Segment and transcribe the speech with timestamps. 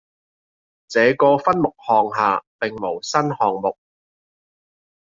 [0.87, 3.77] 這個分目項下並無新項目